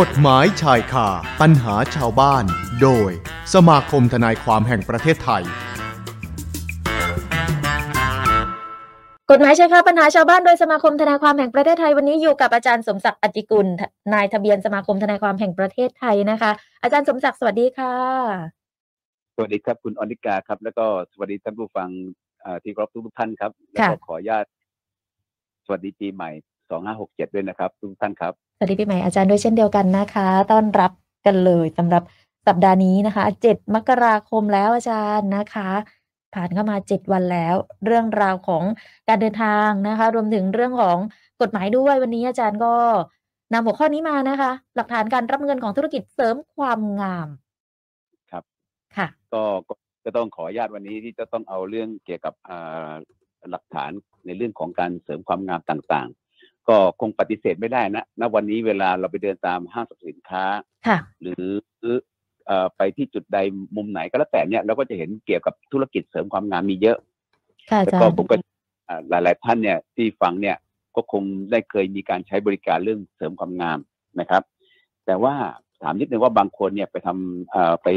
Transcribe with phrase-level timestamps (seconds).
[0.00, 1.08] กฎหมายชายคา
[1.40, 2.44] ปัญหาชาวบ้าน
[2.82, 3.10] โดย
[3.54, 5.44] สมาคมทนายความแห่งประเทศไทย
[9.30, 13.66] กฎหมายชายคาปัญหาชาวบ้านโดยสมาคมทนายความแห่งประเทศไทยวันนี้อยู่กับอาจารย์สมศักดิ์อติกุล
[14.14, 16.50] นายทะเบียนสมาคมทนายความแห่งประเทศไทยนะคะ
[16.82, 17.94] อาจารย์สมศักดิ์สวัสดีค่ะ
[19.36, 21.88] สวัสดีครับคุณอนิกาครับ แล้วก็สวัสดีท่านผู้ฟัง
[22.42, 24.44] เอ่อที่เคารพทุกๆท่านครับแล้วก็ขออนุญาต
[25.64, 26.30] สวัสดีปีใหม่
[26.82, 30.92] 2567ด้วยนะครับ ทุกท่านครับส วัสดีปีใหม่อาจารย์ด้วยเช่นเดียวกันนะคะ ต้อนรับ
[31.26, 32.02] กันเลยสำหรับ
[32.46, 35.70] สัปดาห์นี้นะคะ7มกราคมแล้วอาจารย์นะคะ
[36.34, 38.64] ผ่านเข้ามา7วันแล้ว เรื่องราวของ
[39.08, 40.98] การเดินทางนะคะ รวมถึงเรื่องของ
[41.40, 42.74] กฎหมายด้วยวันนี้อาจารย์ก็
[43.52, 47.28] นำหัวข้อนี้มานะคะ หลักฐานการรับเงินของธุรกิจเสริมความงาม
[48.30, 48.44] ครับ
[48.96, 49.74] ค่ะ ก็ก็
[50.04, 52.92] ก็ต้องขออนุญาตวันนี้ที่จะต้องเอาเรื่องเกี่ยวกับอ่า
[53.50, 53.90] หลักฐาน
[54.26, 56.21] ในเรื่องของการเสริมความงามต่างๆ
[56.68, 60.44] ก็คงปฏิเสธไม่ได้นะณวันนี้เวลาเราไปเดินตามห้างสรรพสินค้า
[60.86, 61.46] ค่ะหรือ
[62.46, 63.38] เอ่อไปที่จุดใด
[63.76, 66.98] มุมไหนก็แล้วแต่เนี่ยเราก็จะเห็นเกี่ยวกับธุรกิจเสริมความงามมีเยอะ
[67.70, 68.36] ค่ะอาแล้วจารก็ย์ผมก็
[68.88, 70.56] อ่าหลาย ๆ ท่านเนี่ยที่ฟังเนี่ย
[70.96, 73.78] ก็คงได้เคยมีการใช้บริการเรื่องเสริมความงาม
[74.20, 74.42] นะครับ
[75.06, 75.34] แต่ว่า
[75.82, 77.88] ถามนิดนึงว่าบางคนเนี่ยไปทำเอ่อไป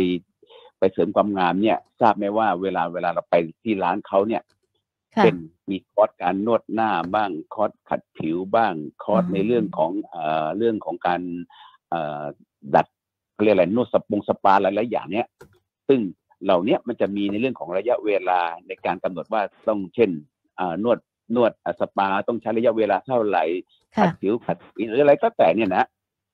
[0.79, 4.41] ไปเสริมความงามเนี่ย ทราบไหมว่าเวลาเวลาเราไปที่ร้านเขาเนี่ย
[5.15, 5.35] ค่ะเป็น
[5.69, 11.21] มีคอร์สการนวดหน้าบ้างคอร์สขัดผิวบ้างคอร์สอืมในเรื่องของเอ่อเรื่องของการ
[11.89, 12.23] เอ่อ
[12.75, 12.87] ดัด
[13.33, 15.27] เขาเรียกอะไรนวดสปงสปาหลายๆอย่างเนี้ย
[15.87, 15.99] ซึ่ง
[16.43, 20.09] เหล่าเนี้ยมันจะมีในเรื่องของระยะเวลาในการกำหนดว่าต้องเช่น
[20.59, 20.99] อ่านวด
[21.35, 23.43] นวดอะสปาต้องใช้ระยะเวลาเท่าไหร่
[23.95, 25.85] ค่ะขัดผิวขัดผิวหรืออะไรก็แต่เนี่ยนะ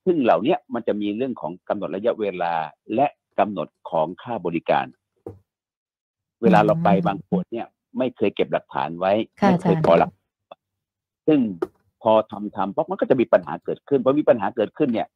[0.04, 2.54] ซึ่งเหล่าเนี้ยมันจะมีเรื่องของกำหนดระยะเวลา
[2.94, 3.06] และ
[3.38, 4.86] กำหนดของค่าบริการ
[6.42, 7.66] เวลาเราไปบางคนเนี่ย
[7.98, 10.10] ไม่เคยเก็บหลักฐานไว้ค่ะไม่เคยอาจารย์ขอหลัก
[11.26, 11.40] ซึ่ง
[12.02, 15.08] พอทำทำปุ๊บมันก็จะมีปัญหาเกิดขึ้นพอมีปัญหาเกิดขึ้นเนี่ย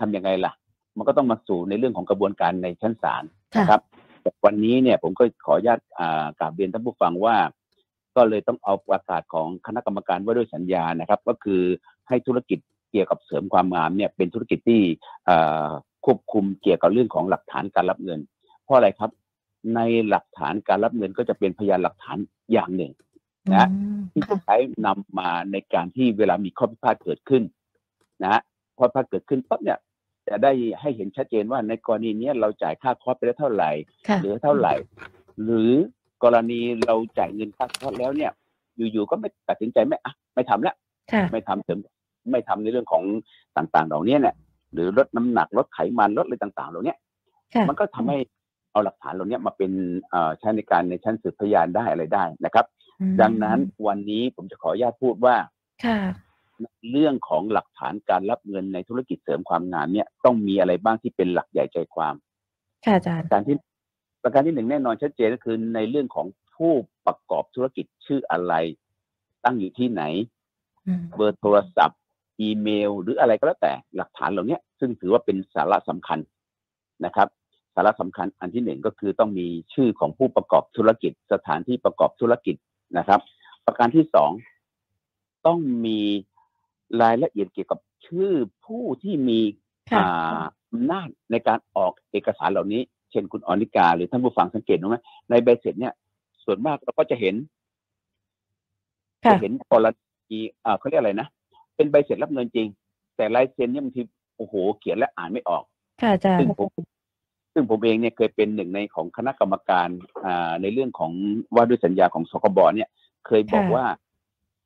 [0.00, 0.52] ทำยังไงล่ะ
[0.96, 3.22] มันก็ต้องมาสู่ในเรื่องของกระบวนการในชั้นศาล
[3.54, 3.80] ค่ะนะครับ
[4.22, 7.36] แต่วันนี้เนี่ยผมก็ขออนุญาตอ่ากราบเรียนท่านผู้ฟังว่า
[8.16, 11.62] ก็เลยต้องเอาประกาศของคณะกรรมการว่าด้วยสัญญานะครับ ก็คือ
[12.08, 12.58] ให้ธุรกิจ
[12.90, 14.80] เกี่ยวกับเสริมความงามเนี่ย เป็นธุรกิจที่
[15.28, 15.68] อ่า
[16.04, 18.20] ควบคุมเกี่ยวกับเรื่องของหลักฐานการรับเงิน
[18.64, 19.10] เพราะอะไรครับ
[19.74, 22.18] ในหลักฐานการรับเงินก็จะเป็นพยานหลักฐาน
[22.52, 22.92] อย่างหนึ่ง
[23.52, 27.42] นะอืมที่จะค่ะใช้นำมาในการที่เวลามีข้อพิพาทเกิดขึ้น
[28.22, 28.40] นะฮะ
[28.78, 29.78] ข้อพิพาทเกิดขึ้นปั๊บเนี่ย
[30.28, 33.70] จะได้ให้เห็นชัดเจนว่าในกรณีเนี้ยเราจ่ายค่าคอร์สไปแล้วเท่าไหร่
[34.08, 34.74] ค่ะเหลือเท่าไหร่
[35.44, 35.70] หรือ
[36.22, 38.30] กรณีเราจ่ายเงินค่าคอร์สแล้วเนี่ย
[38.92, 40.76] อยู่ๆก็ไม่ตัดสินใจไม่อะไม่ทำแล้ว
[41.12, 41.78] ค่ะไม่ทำเสริม
[42.30, 43.04] ไม่ทำในเรื่องของ
[43.56, 44.34] ต่างๆเหล่านี้เนี่ย
[44.72, 46.94] หรือลดน้ำหนักลดไขมันลดอะไรต่างๆเหล่านี้
[47.54, 48.18] ค่ะมันก็ทำให้
[48.72, 49.72] เอาหลักฐานเหล่านี้มาเป็น
[50.10, 52.66] เอ่อใช้ในการในชั้นสืบพยานได้อะไรได้นะครับ
[53.00, 55.36] อืมดังนั้นวันนี้ผมจะขออนุญาตพูดว่า
[55.84, 55.98] ค่ะ
[56.90, 62.14] เรื่องของหลักฐานการรับเงินในธุรกิจเสริมความงามเนี่ย ต้องมีอะไรบ้างที่เป็นหลักใหญ่ใจความ
[62.84, 63.56] ค่ะอาจารย์การที่
[64.22, 66.26] ประการที่หนึ่งแน่นอนชัดเจนก็คือในเรื่องของ
[66.56, 66.72] ผู้
[67.06, 68.54] ประกอบธุรกิจชื่ออะไร
[69.44, 70.02] ตั้งอยู่ที่ไหน
[70.86, 72.00] อืมเบอร์โทรศัพท์
[72.40, 76.18] อีเมล หรืออะไรก็แล้วแต่หลักฐานเหล่านี้ซึ่งถือว่าเป็นสาระสำคัญ
[77.04, 82.56] นะครับสาระสำคัญอันที่หนึ่งก็คือต้องมีชื่อของผู้ประกอบธุรกิจ สถานที่ประกอบธุรกิจ
[82.98, 83.20] นะครับ
[83.66, 84.30] ประการที่สอง
[85.46, 86.00] ต้องมี
[87.02, 88.32] รายละเอียดเกี่ยวกับชื่อ
[88.64, 89.40] ผู้ที่มี
[89.90, 94.96] ค่ะอ่าอำนาจในการออกเอกสารเหล่านี้ เช่นคุณอนิกา หรือท่านผู้ฟังสังเกตดูไหม
[95.30, 95.94] ในใบเสร็จเนี่ย
[96.44, 97.34] ส่วนมากเราก็จะเห็น
[99.24, 101.28] ค่ะจะเห็นกรณีอ่าเขาเรียกอะไรนะ
[101.76, 102.66] เป็นใบเสร็จรับเงินจริง
[103.16, 104.02] แต่ลายเซ็นเนี่ยบางที
[104.36, 105.62] โอ้โห เขียนและอ่านไม่ออก
[106.02, 106.68] ค่ะอาจารซึ่งย์ผม
[107.58, 109.88] ซึ่งผมเองเนี่ยเคยเป็นหนึ่งในของคณะกรรมการ
[110.24, 111.12] อ่าในเรื่องของ
[111.54, 112.88] ว่าด้วยสัญญาของสคบเนี่ย
[113.26, 113.86] เคยบอกค่ะว่า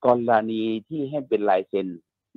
[0.06, 1.86] กรณีที่ให้เป็นลายเซ็น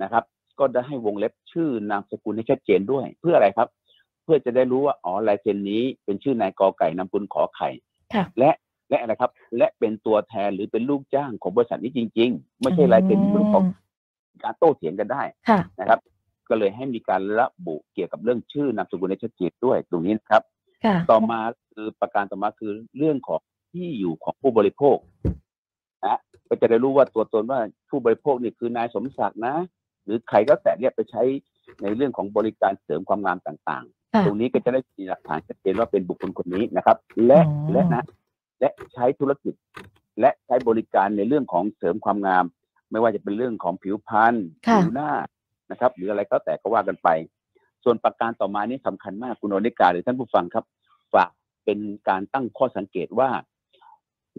[0.02, 0.24] นะครับ
[0.60, 3.70] ก็ได้ให้วงเล็บชื่อนามสกุลให้ชัดเจนด้วย เพื่ออะไรครับ
[4.24, 7.70] เพื่อจะได้รู้ว่าอ๋อลายเซ็นนี้เป็นชื่อนายกอไก่นามสกุลขอไข่
[8.14, 8.52] ค่ะและ
[8.90, 13.64] และอะไรครับ และเป็นตัวแทนหรือเป็นลูกจ้างของบริษัทนี้จริง ๆ ไม่ใช่ลายเซ็นที่เป็นของ
[14.44, 16.00] การโต้เถียงกันได้ค่ะนะครับ
[16.50, 20.44] ก็เลยให้มีการระบุเกี่ยวกับเรื่องชื่อนามสกุลในชัดเจนด้วยตรงนี้นะครับ
[20.86, 21.39] ค่ะต่อมา
[21.74, 23.42] คือประการต่อมาคือเรื่องของ
[23.74, 24.97] ที่อยู่ของผู้บริโภค
[26.06, 27.59] นะก็จะได้รู้ว่าตัวตนว่า
[27.89, 29.56] ผู้บริโภคนี่คือนายสมศักดิ์นะ
[30.06, 31.24] หรือใครก็แต่เนี่ยไปใช้
[31.81, 38.03] ในเรื่องของบริการเสริมความงามต่างค่ะๆตรงนี้ก็จะได้มีหลักฐานชัดเจนว่าเป็นบุคคลคนนี้นะครับ และอ๋อและนะ
[38.59, 39.53] และใช้ธุรกิจ
[40.19, 42.45] และใช้บริการในเรื่องของเสริมความงาม
[42.91, 44.36] ไม่ว่าจะเป็นเรื่องของผิวพรรณ
[44.68, 45.12] ค่ะผิวหน้า
[45.71, 47.09] นะครับ หรืออะไรก็แต่ก็ว่ากันไป
[47.83, 50.65] ส่วนประการต่อมานี้สำคัญมากคุณโอนิกาหรือท่านผู้ฟังครับ
[51.13, 51.29] ฝาก
[51.65, 51.79] เป็น
[52.09, 53.29] การตั้งข้อสังเกตว่า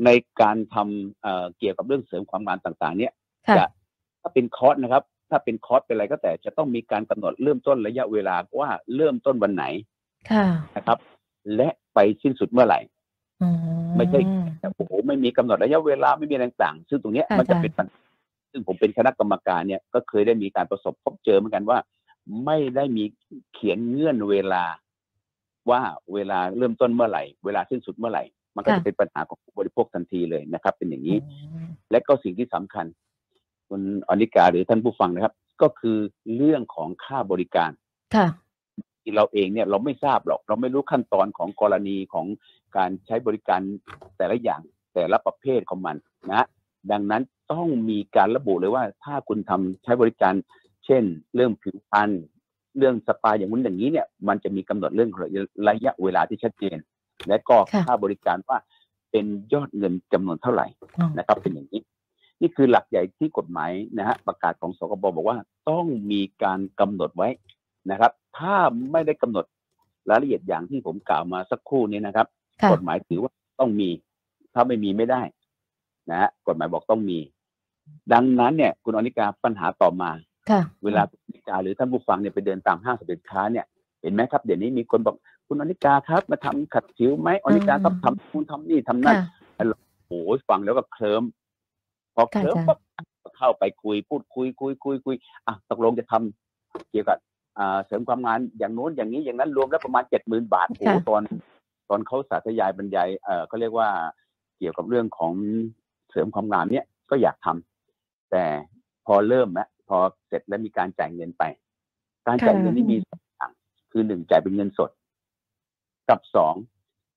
[0.05, 3.12] ในการทำเอ่อเกี่ยวกับเรื่องเสริมความงามต่าง ๆ เนี่ย
[3.49, 3.67] ค่ะจะ
[4.23, 9.64] ถ้าเป็นคอร์สนะครับ ถ้าเป็นคอร์สเป็นอะไรก็แต่จะต้องมีการกำหนดเริ่มต้นระยะเวลาว่าเริ่มต้นวันไหน
[10.31, 10.46] ค่ะ
[10.76, 10.99] นะครับ
[11.56, 12.81] และไปสิ้นสุดเมื่อไหร่
[13.43, 13.49] อื
[13.96, 14.20] ไม่ใช่
[14.61, 18.06] แต่โอ้โหไม่มีกำหนดระยะเวลาไม่มีอะไรต่างๆ ซึ่งตรงเนี้ยค่ะมันจะอาจารย์เป็นปัญหา
[18.56, 21.79] ซึ่งผมเป็นคณะกรรมการเนี่ยก็เคยได้มีการประสบพบเจอเหมือนกันว่า
[22.44, 23.05] ไม่ได้มี
[23.55, 24.64] เขียนเงื่อนเวลา
[25.70, 25.81] ว่า
[26.14, 28.25] เวลาเริ่มต้นเมื่อไหร่ เวลาสิ้นสุดเมื่อไหร่
[28.56, 32.87] มันก็จะเป็นปัญหาของผู้บริโภคทันทีเลยนะครับ เป็นอย่างนี้อืมและก็สิ่งที่สำคัญ
[33.69, 35.99] คุณอนิกาหรือท่านผู้ฟังนะครับ ก็คือ
[36.37, 37.70] เรื่องของค่าบริการ
[38.17, 38.29] ค่ะ
[39.02, 42.26] ที่เราเองเนี่ยเราไม่ทราบหรอก เราไม่รู้ขั้นตอนของกรณีของ
[42.76, 43.61] การใช้บริการ
[44.19, 44.61] แต่ละอย่าง
[44.94, 45.97] แต่ละประเภทของมัน
[46.31, 46.47] นะ
[46.93, 47.23] ดังนั้น
[47.53, 50.35] ต้องมีการระบุเลยว่า ถ้าคุณทำใช้บริการ
[50.85, 51.05] เช่น
[51.35, 52.11] เรื่องผิวพรรณ
[52.79, 55.11] เรื่องสปาอย่างนู้นอย่างนี้เนี่ยมันจะมีกำหนดเรื่อง
[55.69, 56.79] ระยะเวลาที่ชัดเจน
[57.29, 58.59] และก็ค่ะค่าบริการว่า
[59.11, 60.67] เป็นยอดเงินจำนวนเท่าไหร่
[60.99, 61.81] อ๋อนะครับ เป็นอย่างนี้
[62.41, 65.38] นี่คือหลักใหญ่ที่กฎหมายนะฮะประกาศของสกบบอกว่า
[65.71, 67.29] ต้องมีการกำหนดไว้
[67.91, 68.56] นะครับ ถ้า
[68.93, 69.44] ไม่ได้กำหนด
[70.11, 72.27] รายละเอียดอย่างที่ผมกล่าวมาสักครู่นี้นะครับ
[72.62, 73.88] ค่ะกฎหมายถือว่าต้องมี
[74.55, 75.23] ถ้าไม่มีไม่ได้
[76.11, 77.19] นะฮะกฎหมายบอกต้องมี
[78.12, 80.11] ดังนั้นเนี่ย คุณอนิกาปัญหาต่อมา
[80.50, 83.64] ค่ะเวลาคุณอนิกาหรือท่านผู้ฟังเนี่ยไปเดินตามห้างสรรพสินค้าเนี่ย
[84.03, 85.17] เห็นไหมครับเดี๋ยวนี้มีคนบอก
[85.49, 89.17] คุณอนิกาครับ มาทำขัดผิวไหมอนิกาครับทำคุณทำนี่ทำนั่น
[89.56, 89.64] ค่ะ
[90.06, 91.23] โอ้ยฟังแล้วก็เคลิ้ม
[92.14, 92.79] พอเคลิ้มค่ะปั๊บ
[93.37, 95.17] เข้าไปคุยพูดคุยคุยคุยคุย
[95.47, 97.19] อะตกลงจะทำเกี่ยวกับ
[97.59, 101.23] อ่าเสริมความงานอย่างโน้นอย่างนี้อย่างนั้นรวมแล้วประมาณเจ็ดหมื่นบาทโอ้โหค่ะตอน
[101.88, 103.88] ตอนเขาสาธยายบรรยายเออเขาเรียกว่า
[104.59, 105.32] เกี่ยวกับเรื่องของ
[105.86, 105.86] เส
[106.17, 108.45] ริมความงามเนี่ยก็อยากทำแต่
[109.07, 109.99] พอเริ่มแล้วพอ
[110.29, 111.45] เสร็จแล้วมีการจ่ายเงินไป
[112.27, 113.53] การจ่ายเงินนี่มีสองอย่าง
[113.93, 114.91] คือหนึ่งจ่ายเป็นเงินสด
[116.09, 116.55] กับสอง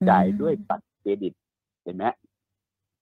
[0.09, 1.33] จ่ายด้วยบัตรเครดิต
[1.83, 2.05] เห็นไหม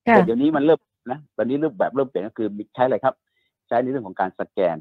[0.07, 0.79] ค่ะแต่เดี๋ยวนี้มันเริ่ม
[1.11, 3.15] นะตอนนี้รูปแบบเริ่มเปลี่ยนก็คือใช้อะไรครับ
[3.67, 4.77] ใช้ในเรื่องของการสแกน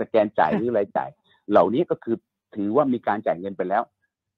[0.00, 1.10] สแกนจ่ายหรืออะไรจ่าย
[1.50, 2.16] เหล่านี้ก็คือ
[2.56, 3.82] ถือว่ามีการจ่ายเงินไปแล้ว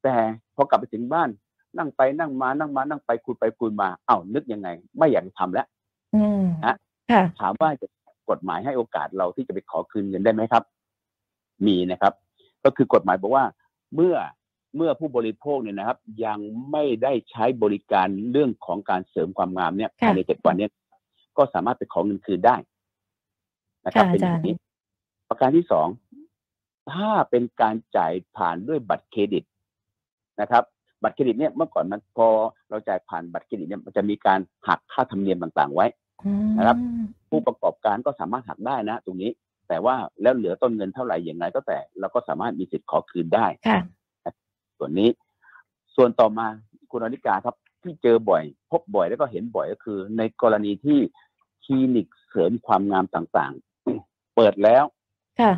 [0.03, 0.15] แต่
[0.55, 1.29] พอกลับไปถึงบ้าน
[1.77, 4.67] นั่งไปนั่งมานั่งมานั่งไปคุยไปคุยมาเอ้านึกยังไง
[4.97, 5.67] ไม่อยากจะทำแล้ว
[6.15, 6.75] อืมฮะ
[7.11, 7.87] ค่ะถามว่าจะ
[8.29, 10.63] กฎหมายให้โอกาสเราที่จะไปขอคืนเงินได้ไหมครับ
[11.67, 12.13] มีนะครับ
[12.63, 13.45] ก็คือกฎหมายบอกว่า
[13.95, 14.15] เมื่อ
[14.75, 16.39] เมื่อผู้บริโภคเนี่ยนะครับ ยัง
[16.71, 20.71] ไม่ได้ใช้บริการเรื่องของการเสริมความงามเนี่ยค่ะภายในเจ็ดวันเนี่ย
[21.37, 22.55] ก็สามารถไปขอเงินคืนได้
[23.85, 24.55] นะครับค่ะเป็นอย่างอาจารย์นี้
[25.29, 25.87] ประการที่สอง
[26.93, 29.43] ถ้าเป็นการจ่ายผ่านด้วยบัตรเครดิต
[30.41, 30.63] นะครับ
[31.03, 32.27] บัตรเครดิตเนี่ยเมื่อก่อนมันพอ
[32.69, 36.04] เราจ่ายผ่านบัตรเครดิตเนี่ยมันจะมีการหักค่าธรรมเนียมต่างๆ ไว้อืม
[36.57, 36.77] นะครับ
[37.29, 39.31] ผู้ประกอบการก็สามารถหักได้นะ ตรงนี้
[39.67, 43.79] แต่ว่าแล้วเหลือต้นเงินเท่าไหร่อย่างไรก็แต่เราก็สามารถมีสิทธิ์ขอคืนได้ค่ะ
[44.77, 45.09] ส่วนนี้
[45.95, 46.45] ส่วนต่อมา
[46.91, 50.99] คุณอนิกาครับที่เจอบ่อย พบบ่อยแล้วก็เห็นบ่อยก็คือ ในกรณีที่
[51.63, 54.83] คลินิกเสริมความงามต่างๆ เปิดแล้ว
[55.39, 55.51] ค่ะ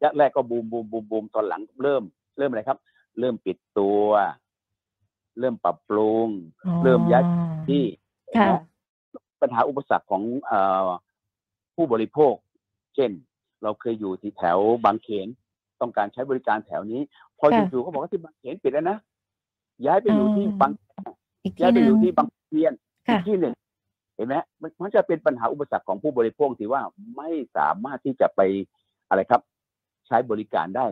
[0.00, 2.02] แรกแรกก็บูมบูมบูมบูมตอนหลังเริ่ม
[2.38, 2.78] เริ่มอะไรครับ
[3.18, 4.06] เริ่มปิดตัว
[5.38, 6.28] เริ่มปรับปรุง
[6.66, 7.24] อ๋อเริ่มย้าย
[7.68, 7.84] ที่
[8.36, 8.52] ค่ะเห็นไหม
[9.40, 10.52] ปัญหาอุปสรรคของเอ
[10.86, 10.88] อ
[11.74, 12.34] ผู้บริโภค
[12.94, 13.10] เช่น
[13.62, 15.28] เราเคยอยู่ที่แถวบางเขน
[15.80, 17.00] ต้องการใช้บริการแถวนี้
[17.38, 18.98] พอค่ะจู่ๆเขาบอกว่าที่บางเขนปิดแล้วนะ
[19.86, 20.72] ย้ายไปอยู่ที่อืมบาง
[21.44, 22.72] อีกทีย้ายหไปนึ่องยู่ที่บางเทียน
[23.08, 23.54] อีค่ะกที่หนึ่ง
[24.16, 26.82] เห็นไหมมันมันจะเป็นปัญหาอุปสรรคของผู้บริโภคที่ว่า
[27.16, 28.40] ไม่สามารถที่จะไป
[29.08, 29.40] อะไรครับ
[30.06, 30.86] ใช้บริการได้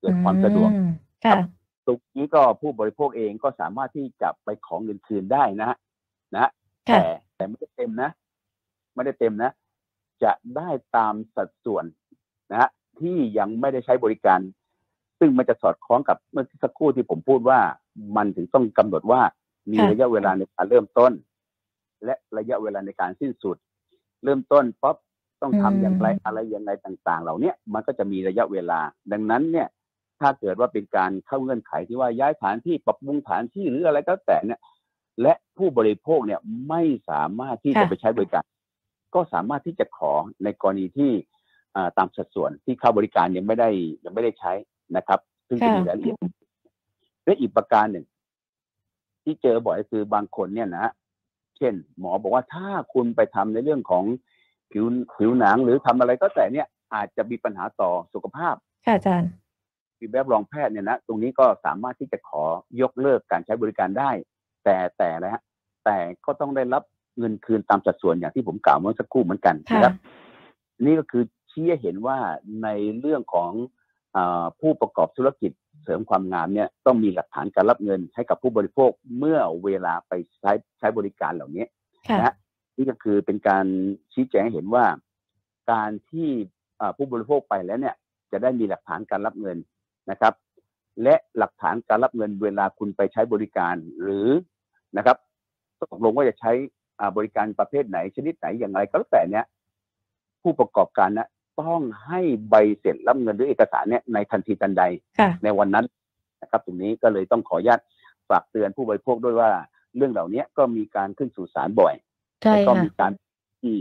[0.00, 0.90] เกิดความสะดวกอืม
[1.24, 1.38] ค่ะ
[1.86, 5.76] ตรงนี้ก็ผู้บริโภคเองก็สามารถที่จะไปขอเงินคืนได้นะฮะ
[6.34, 6.50] นะฮะ
[6.88, 7.04] ค่ะแต่แต่
[7.48, 8.10] ไม่ได้เต็มนะ
[8.94, 9.50] ไม่ได้เต็มนะ
[10.22, 11.84] จะได้ตามสัดส่วน
[12.50, 14.40] นะฮะที่ยังไม่ได้ใช้บริการ
[15.18, 17.60] ซึ่งมันจะสอดคล้องกับเมื่อสักครู่ที่ผมพูดว่า
[18.16, 19.20] มันถึงต้องกำหนดว่า
[19.70, 21.12] มีค่ะระยะเวลาในการเริ่มต้น
[22.04, 23.56] และระยะเวลาในการสิ้นสุด
[24.24, 24.96] เริ่มต้นป๊อป
[25.42, 28.80] ต้องทำอย่างไรอะไรอย่างไรต่าง ๆ เหล่าเนี้ยมันก็จะมีระยะเวลา
[29.12, 29.68] ดังนั้นเนี่ย
[30.20, 34.60] ถ้าเกิดว่าเป็นการเข้าเงื่อนไขที่ว่าย้ายฐานที่ปรับปรุงฐานที่หรืออะไรก็แต่เนี่ย
[35.22, 38.44] และผู้บริโภคเนี่ยไม่สามารถที่จะค่ะไปใช้บริการ
[39.14, 40.12] ก็สามารถที่จะขอ
[40.44, 41.12] ในกรณีที่
[41.76, 43.70] อ่าตามสัดส่วนที่เข้าบริการยังไม่ได้
[44.04, 44.52] ยังไม่ได้ใช้
[44.96, 46.16] นะครับ ซึ่งจะมีรายละเอียด
[47.24, 48.06] และอีกประการหนึ่ง
[49.22, 50.86] ที่เจอบ่อยก็คือบางคนเนี่ยนะ
[51.56, 54.04] เช่น หมอบอกว่าถ้าคุณไปทำในเรื่องของ
[54.72, 54.84] ผิว
[55.18, 58.54] ผิวหนังหรือทำอะไรก็แต่เนี่ยอาจจะมีปัญหาต่อสุขภาพ
[58.86, 59.30] ค่ะอาจารย์
[59.98, 62.44] มีแบบรองแพทย์เนี่ยนะตรงนี้ก็สามารถที่จะขอ
[62.80, 64.10] ยกเลิกการใช้บริการได้
[64.66, 65.42] แต่แต่นะฮะ
[65.84, 65.96] แต่
[66.26, 66.82] ก็ต้องได้รับ
[67.18, 69.94] เงินคืนตามสัดส่วนอย่างที่ผมกล่าวเมื่อสักครู่เหมือนกันค่ะนะครับ
[70.84, 72.18] นี่ก็คือชี้ให้เห็นว่า
[72.62, 72.68] ใน
[73.00, 73.52] เรื่องของ
[74.16, 75.52] อาผู้ประกอบธุรกิจ
[75.84, 81.64] เสริมความงามเนี่ยต้องมีหลักฐานการรับเงินให้กับผู้บริโภคเมื่อเวลาไปใช้ใช้บริการเหล่านี้
[82.08, 82.34] ค่ะนะฮะ
[82.76, 83.66] นี่ก็คือเป็นการ
[84.12, 84.84] ชี้แจงให้เห็นว่า
[85.72, 86.28] การที่
[86.80, 87.94] อ่าผู้บริโภคไปแล้วเนี่ย
[88.32, 89.58] จะได้มีหลักฐานการรับเงิน
[90.10, 90.34] นะครับ
[91.02, 94.28] และหลักฐานการรับเงินเวลาคุณไปใช้บริการ หรือ
[94.96, 95.16] นะครับ
[95.80, 96.52] ตกลงว่าจะใช้
[97.00, 99.44] อ่าบริการประเภทไหน ชนิดไหนอย่างไรก็แล้วแต่เนี่ย
[100.42, 101.28] ผู้ประกอบการนะ
[101.60, 104.82] ต้องให้ใบเสร็จรับเงินหรือเอกสารเนี่ยในทันทีทันใด
[105.18, 105.86] ค่ะในวันนั้น
[106.42, 107.80] นะครับ ตรงนี้ก็เลยต้องขออนุญาต
[108.28, 109.50] ฝากเตือนผู้บริโภคด้วยว่า
[109.96, 111.94] เรื่องเหล่านี้ก็มีการขึ้นสู่ศาลบ่อย
[112.42, 113.12] ใช่แล้วก็ค่ะมีการ
[113.60, 113.74] ที่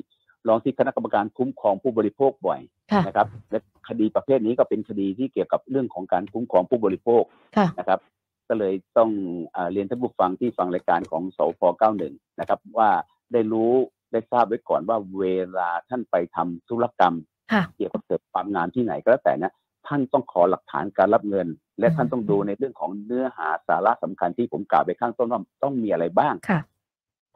[0.48, 2.60] ร้องที่คณะกรรมการคุ้มครองผู้บริโภคบ่อย
[2.92, 7.24] ค่ะนะครับ และคดีประเภทนี้ก็เป็นคดีที่เกี่ยวกับเรื่องของการคุ้มครองผู้บริโภค
[7.58, 8.00] ค่ะนะครับ
[8.50, 9.10] ก็เลยต้อง
[9.56, 11.62] อาเรียนท่านผู้ฟังที่ฟังรายการของสพ
[12.02, 12.90] 91นะครับ ว่า
[13.34, 13.74] ได้รู้
[14.12, 15.26] ได้ทราบไว้ก่อนว่าเว
[15.58, 17.16] ลาท่านไปทำธุรกรรม
[17.52, 19.54] ค่ะเกี่ยวกับเสริมความงามที่ไหนก็แล้วแต่นะ
[19.88, 21.48] ท่านต้องขอหลักฐานการรับเงิน
[21.80, 26.60] และอืมท่านต้องดูในเรื่องของเนื้อหาสาระสำคัญที่ผมกล่าวไปข้างต้นว่าต้องมีอะไรบ้างค่ะ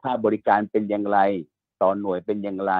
[0.02, 1.18] ถ้าบริการเป็นอย่างไร
[1.82, 2.74] ตอนหน่วยเป็นอย่างไร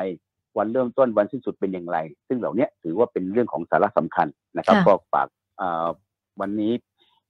[0.57, 5.29] วันเริ่มต้นวันสิ้นสุดเป็นอย่างไร ซึ่งเหล่านี้ถือว่าเป็นเรื่องของสาระสำคัญนะครับค่ะก็ฝาก
[5.61, 5.89] อ่า
[6.41, 6.73] วันนี้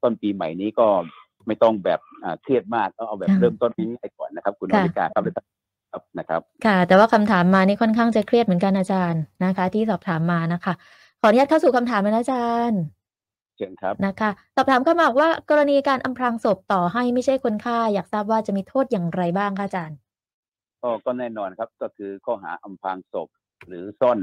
[0.02, 0.86] ต้นปีใหม่นี้ก็
[1.46, 5.24] ไม่ต้องแบบอ่าเครียดมากก็เอาแบบเริ่มต้นง่ายๆก่อนนะครับ คุณอริกาครับ
[5.92, 10.72] ครับนะครับ ค่ะ แต่ว่าคำถามมานี่ค่อนข้างจะเครียดเหมือนกันอาจารย์นะคะ ที่สอบถามมานะคะ
[11.20, 12.80] ขออนุญาตเข้าสู่คำถามเลยนะอาจารย์
[13.56, 19.96] เชิญครับนะคะสอบถามเข้ามาบอกว่ากรณีการอำพรางศพต่อให้ไม่ใช่คนฆ่า อยากทราบว่าจะมีโทษอย่างไรบ้างคะอาจารย์
[20.82, 23.28] ก็ก็แน่นอนครับก็คือข้อหาอำพรางศพ
[23.66, 24.18] หรือซ่อน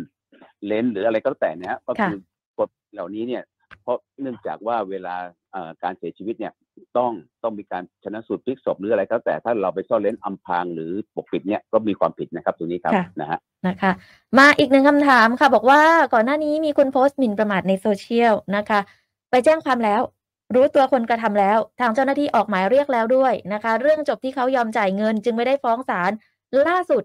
[0.66, 2.18] เลนส์หรืออะไรก็แล้วแต่นะฮะก็คือ
[2.60, 3.44] กฎเหล่านี้เนี่ย
[3.88, 5.16] เพราะเนื่องจากว่าเวลา
[5.52, 6.54] เอ่อการเสียชีวิตเนี่ย
[6.98, 7.12] ต้อง
[7.44, 13.92] ต้องมีการชนะสูตรพลิกศพหรืออะไรก็แล้วแต่ถ้าเราไปซ่อนเลนส์อำพรางหรือปกปิดเนี่ยก็มีความผิดนะครับตรงนี้ครับค่ะนะฮะนะคะ
[14.38, 15.82] มาอีกหนึ่งคำถามค่ะ บอกว่า
[16.14, 18.80] ก่อนหน้านี้มีคนโพสต์หมิ่นประมาทในโซเชียลนะคะ
[19.30, 20.02] ไปแจ้งความแล้ว
[20.56, 26.12] รู้ตัวคนกระทำแล้ว ทางเจ้าหน้าที่ออกหมายเรียกแล้วด้วยนะคะ เรื่องจบที่เขายอมจ่ายเงิน จึงไม่ได้ฟ้องศาล
[26.68, 27.04] ล่าสุด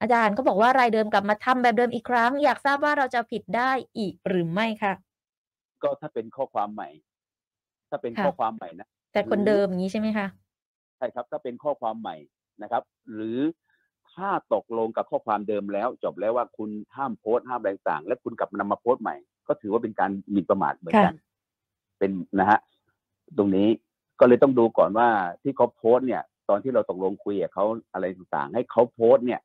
[0.00, 4.92] อาจารย์ก็บอกว่ารายเดิมกลับมาทำแบบเดิมอีกครั้ง อยากทราบว่าเราจะผิดได้อีกหรือไม่คะ
[5.82, 6.88] ก็ถ้าเป็นข้อความใหม่
[7.90, 10.26] ถ้าเป็นค่ะข้อความใหม่นะแต่คนเดิมอย่างนี้ใช่ไหมคะ
[10.96, 12.16] ใช่ครับ ถ้าเป็นข้อความใหม่
[12.62, 12.82] นะครับ
[13.14, 13.38] หรือ
[14.14, 19.16] ถ้าตกลงกับข้อความเดิมแล้ว จบแล้วว่าคุณห้ามโพสต์ห้ามอะไรต่างๆและคุณกลับนำมาโพสต์ใหม่
[19.48, 21.14] ก็ถือว่าเป็นการหมิ่นประมาทเหมือนกัน
[21.98, 22.10] เป็น
[22.40, 22.58] นะฮะ
[23.38, 23.68] ตรงนี้
[24.20, 25.08] ก็เลยต้องดูก่อนว่า
[25.42, 29.40] ที่เขาโพสต์เนี่ย ตอนที่เราตกลงคุยกับเขาอะไรต่างๆ ให้เขาโพสต์เนี่ย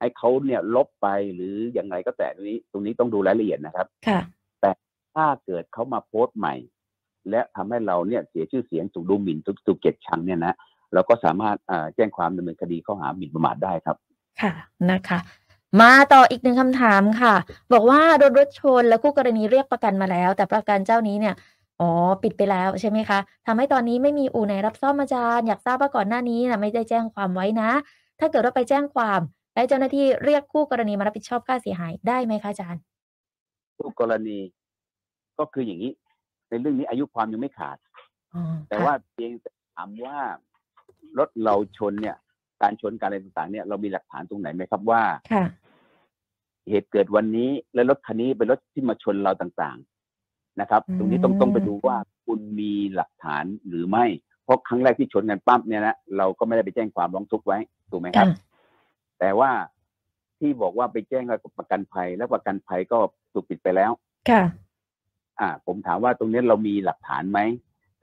[0.00, 4.20] ให้เขาเนี่ยลบไปหรือยังไงก็แต่ตรงนี้ ตรงนี้ต้องดูรายละเอียดนะครับ ค่ะ
[5.14, 6.54] ถ้าเกิดเขามาโพสต์ใหม่
[7.30, 10.54] และทำให้เราเนี่ยเสียชื่อเสียงถูกดูหมิ่นถูกถูกเกลียดชังเนี่ยนะ
[10.94, 13.96] เราก็สามารถอ่าแจ้งความดำเนินคดีข้อหาหมิ่นประมาทได้ครับ
[14.40, 14.52] ค่ะ
[14.90, 15.18] นะคะ
[15.80, 17.34] มาต่ออีกหนึ่งคำถามค่ะ
[17.72, 21.34] บอกว่าโดนรถชนแล้วคู่กรณีเรียกประกันมาแล้ว แต่ประกันเจ้านี้เนี่ย
[21.80, 21.90] อ๋อ
[22.22, 27.70] ปิดไปแล้วใช่ไหมคะทำให้ตอนนี้ไม่มีอู่ไหนรับซ่อมอาจารย์อยากทราบว่าก่อนหน้านี้นะไม่ได้แจ้งความไว้นะ
[28.20, 29.20] ถ้าเกิดว่าไปแจ้งความ
[29.54, 32.82] และเจ้าหน้าที่เรียกคู่กรณีมารับผิดชอบค่าเสียหายได้ไหมคะอาจารย์
[33.78, 34.38] ทุกกรณี
[35.38, 35.92] ก็คืออย่างนี้
[36.48, 37.78] ในเรื่องนี้อายุความยังไม่ขาด
[38.34, 40.18] อ๋อแต่ค่ะว่าเพียงแต่ถามว่า
[41.18, 42.16] รถเราชนเนี่ย
[42.62, 45.44] การชนการอะไรต่างๆ เนี่ยเรามีหลักฐานตรงไหนไหมครับว่าค่ะ
[46.70, 51.96] เหตุเกิดวันนี้และรถคันนี้เป็นรถที่มาชนเราต่างๆนะครับอืมตรงนี้ต้องต้องไปดูว่า
[52.26, 54.04] คุณมีหลักฐานหรือไม่
[54.44, 57.58] เพราะครั้งแรกที่ชนกันปั๊บเนี่ยนะเราก็ไม่ได้ไปแจ้งความร้องทุกข์ไว้
[57.90, 58.36] ถูกไหมครับค่ะ
[59.20, 59.50] แต่ว่า
[60.38, 62.98] ที่บอกว่าไปแจ้งกับประกันภัย แล้วประกันภัยก็
[63.32, 63.90] ถูกปิดไปแล้ว
[64.30, 64.42] ค่ะ
[65.42, 67.40] อ่า ผมถามว่าตรงนี้เรามีหลักฐานไหม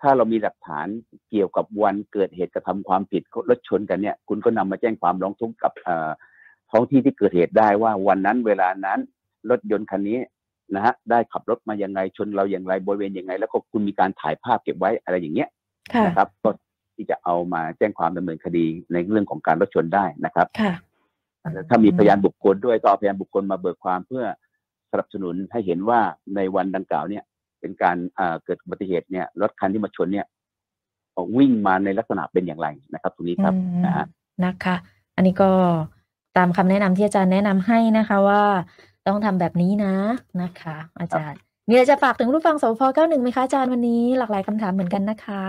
[0.01, 0.88] ถ้าเรามีหลักฐาน
[1.29, 6.10] เกี่ยวกับวันเกิดเหตุกระทำความผิดรถชนกันเนี่ย คุณก็นำมาแจ้งความร้องทุกข์กับเอ่อ
[6.72, 9.00] ท้องที่ที่เกิดเหตุได้ว่าวันนั้นเวลานั้น
[9.50, 10.19] รถยนต์คันนี้
[10.75, 15.50] นะฮะได้ขับรถมายังไงชนเราอย่างไรบริเวณยังไงแล้วก็คุณมีการถ่ายภาพเก็บไว้อะไรอย่างเงี้ย
[15.93, 16.50] ค่ะนะครับก็
[16.96, 20.74] ที่จะเอามาแจ้งความดำเนินคดีในเรื่องของการรถชนได้นะครับค่ะ
[21.69, 24.25] ถ้ามีพยานบุคคลด้วยก็เอาพยานบุคคลมาเบิกความเพื่อ
[24.91, 26.00] สนับสนุนให้เห็นว่า
[26.36, 27.24] ในวันดังกล่าวเนี่ย
[27.62, 30.25] เป็นการอ่าเกิดอุบัติเหตุเนี่ยรถคันที่มาชนเนี่ย
[31.38, 34.06] วิ่งมาในลักษณะเป็นอย่างไรนะครับ ตรงนี้ครับอืมนะฮะ
[34.46, 34.75] นะคะ
[35.16, 35.50] อันนี้ก็
[36.38, 38.44] ตามคำแนะนำที่อาจารย์แนะนำให้นะคะว่า
[39.08, 39.94] ต้องทำแบบนี้นะ
[40.42, 45.42] นะคะ อาจารย์มีอะไรจะฝากถึงผู้ฟังสพ91ไหมคะอาจารย์วันนี้หลากหลายคำถามเหมือนกันนะคะ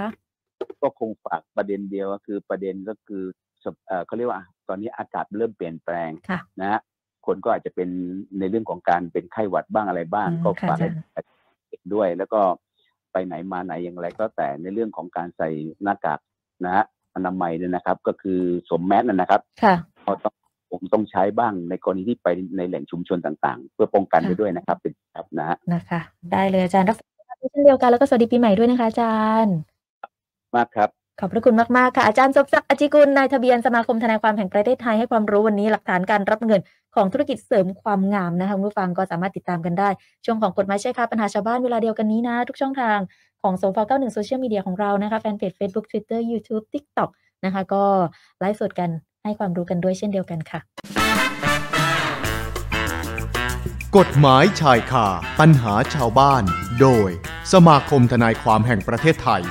[0.83, 3.23] ก็คงฝากประเด็นเดียวก็คือประเด็นก็คือ
[3.65, 6.81] สภเอ่อเขาเรียกว่าตอนนี้อากาศเริ่มเปลี่ยนแปลงค่ะนะฮะ
[7.27, 7.89] คนก็อาจจะเป็น
[8.39, 11.25] ในเรื่องของการเป็นไข้หวัดบ้างอะไรบ้างอืมก็ค่ะฝาก
[11.89, 12.41] ให้อาจารย์เด็กด้วย แล้วก็
[13.13, 15.49] ไปไหนมาไหนอย่างไรก็แต่ในเรื่องของการใส่
[15.83, 16.19] หน้ากาก
[16.65, 16.85] นะฮะ
[17.15, 19.75] อนามัยเนี่ยนะครับ ก็คือสวมแมสนะครับค่ะ
[20.07, 20.35] ก็ต้อง
[20.71, 26.01] ผมต้องใช้บ้างในกรณีที่ไปในแหล่งชุมชนต่างๆ เพื่อป้องกันค่ะไปด้วยนะครับเป็นครับนะฮะนะคะ
[26.33, 29.57] ได้เลยอาจารย์รักษาสุขภาพด้วยเช่นเดียวกันแล้วก็สวัสดีปีใหม่ด้วยนะคะอาจารย์
[30.57, 36.61] มากครับ ขอบพระคุณมาก ๆ ค่ะ อาจารย์สมศักดิ์อจิกุลนายทะเบียนสมาคมทนายความแห่งประเทศไทยให้ความรู้วันนี้หลักฐานการรับเงิน
[36.95, 39.89] ของธุรกิจเสริมความงามนะคะคุณผู้ฟังก็สามารถติดตามกันได้
[40.25, 42.99] ช่วงของกฎหมายใช่ค่ะปัญหาชาวบ้านเวลาเดียวกันนี้นะ ทุกช่องทาง
[43.43, 47.11] ของโซฟา91โซเชียลมีเดียของเรานะคะแฟนเพจ Facebook Twitter YouTube TikTok
[47.45, 47.85] นะคะก็
[48.41, 48.91] ไลฟ์สดกัน
[49.25, 50.61] ให้ความรู้กันด้วยเช่นเดียวกันค่ะ
[53.99, 55.07] กฎหมายชายคา
[55.41, 56.43] ปัญหาชาวบ้าน
[56.81, 57.11] โดย
[57.53, 59.43] สมาคมทนายความแห่งประเทศไทย